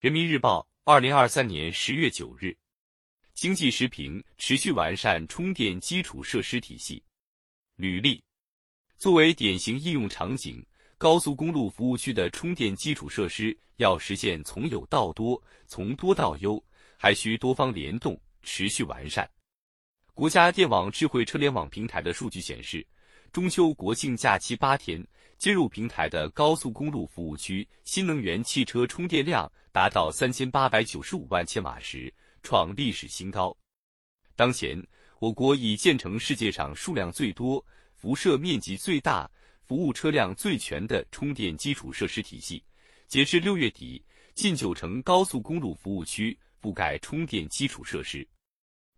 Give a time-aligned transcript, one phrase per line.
[0.00, 2.56] 人民日报，二零二三年十月九日。
[3.34, 7.04] 经济时评：持续完善充电基础设施体系。
[7.76, 8.24] 履历：
[8.96, 10.64] 作为典型应用场景，
[10.96, 16.64] 高速公路服务区的充电基础设施要实现从有到多、从多到优，
[16.96, 19.30] 还需多方联动，持续完善。
[20.14, 22.86] 国家电网智慧车联网平台的数据显示，
[23.32, 25.06] 中秋国庆假期八天，
[25.38, 32.12] 接入平台的高速公路服务区新能源汽车充电量达到三千八百九十五万千瓦时，
[32.42, 33.56] 创历史新高。
[34.34, 34.84] 当前，
[35.20, 39.30] 我国已建成世界上数量最多、辐射面积最大、
[39.62, 42.60] 服务车辆最全的充电基础设施体系。
[43.06, 44.04] 截至六月底，
[44.34, 48.26] 近九成高速公路服务区覆盖充电基础设施。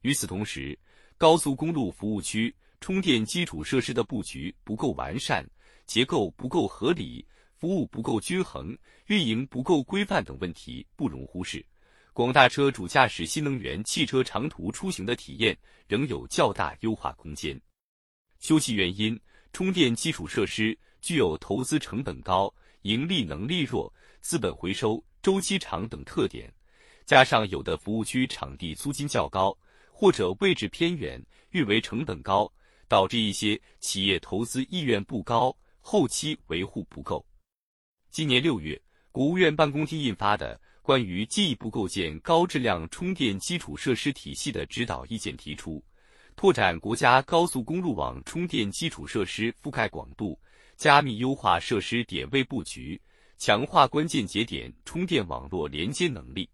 [0.00, 0.78] 与此同时，
[1.18, 2.54] 高速公路服务区
[2.84, 5.42] 充电基础设施的布局不够完善、
[5.86, 8.76] 结构不够合理、服务不够均衡、
[9.06, 11.64] 运营不够规范等问题不容忽视。
[12.12, 15.56] 广大车主驾驶新能源汽车长途出行的体验
[15.88, 17.58] 仍有较大优化空间。
[18.38, 19.18] 究其原因，
[19.54, 23.90] 充电基础设施具有投资成本高、盈利能力弱、
[24.20, 26.52] 资本回收周期长等特点，
[27.06, 29.56] 加上有的服务区场地租金较高。
[29.96, 32.52] 或者位置偏远，运维成本高，
[32.88, 37.24] 导致一些企业投资意愿不高，后期维护不够。
[38.10, 45.82] 今年六月，国务院办公厅印发的《关于进一步构建高质量充电基础设施体系的指导意见》提出，
[46.36, 50.38] 拓展国家高速公路网充电基础设施覆盖广度，
[50.76, 53.00] 加密优化设施点位布局，
[53.38, 56.48] 强化关键节点充电网络连接能力。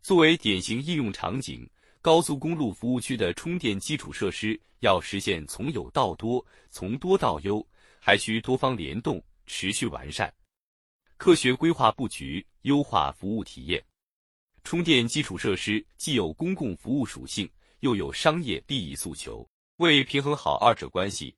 [0.00, 1.68] 作为典型应用场景。
[2.02, 7.64] 高速公路服务区的充电基础设施要实现从有到多、从多到优，
[8.00, 10.34] 还需多方联动，持续完善，
[11.16, 13.80] 科学规划布局，优化服务体验。
[14.64, 19.48] 充电基础设施既有公共服务属性，又有商业利益诉求。
[19.76, 21.32] 为平衡好二者关系，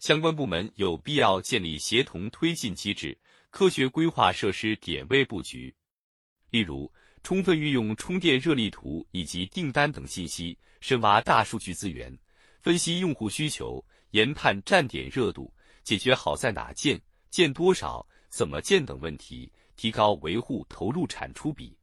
[0.00, 5.74] 相关部门有必要建立协同推进机制，科学规划设施点位布局。
[6.50, 6.92] 例如。
[7.22, 12.16] 充分运用充电热力图以及订单等信息，深挖大数据资源，
[12.60, 15.52] 分析用户需求，研判站点热度，
[15.84, 17.00] 解决好在哪建、
[17.30, 21.76] 建多少、怎么建等问题，提高维护投入产出比。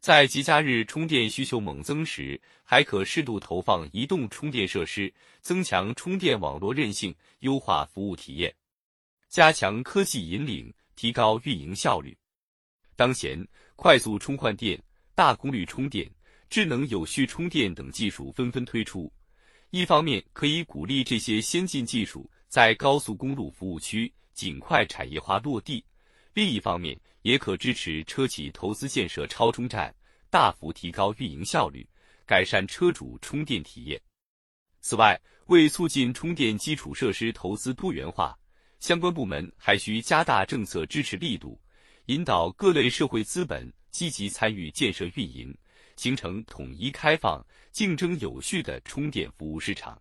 [0.00, 8.54] 在节假日充电需求猛增时，还可适度投放移动充电设施，增强充电网络韧性，优化服务体验，
[9.28, 12.16] 加强科技引领，提高运营效率。
[12.96, 13.46] 当前，
[13.76, 14.82] 快速充换电、
[15.14, 16.10] 大功率充电、
[16.48, 19.12] 智能有序充电等技术纷纷推出，
[19.68, 25.84] 一方面可以鼓励这些先进技术在高速公路服务区尽快产业化落地，
[26.32, 29.94] 另一方面也可支持车企投资建设超充站，
[30.30, 31.86] 大幅提高运营效率，
[32.24, 34.00] 改善车主充电体验。
[34.80, 38.34] 此外，为促进充电基础设施投资多元化，
[38.80, 41.60] 相关部门还需加大政策支持力度。
[42.06, 45.52] 引导各类社会资本积极参与建设运营，
[45.96, 50.00] 形成统一开放、竞争有序的充电服务市场。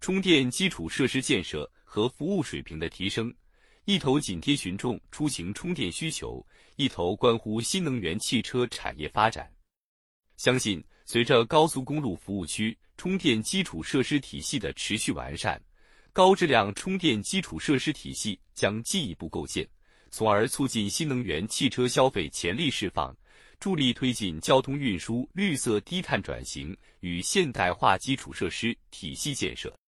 [0.00, 3.32] 充电基础设施建设和服务水平的提升，
[3.84, 6.44] 一头紧贴群众出行充电需求，
[6.74, 9.48] 一头关乎新能源汽车产业发展。
[10.38, 15.62] 相信随着高速公路服务区充电基础设施体系的持续完善，
[16.12, 19.64] 高质量充电基础设施体系将进一步构建。
[20.14, 23.16] 从而促进新能源汽车消费潜力释放，
[23.58, 29.72] 助力推进交通运输绿色低碳转型与现代化基础设施体系建设。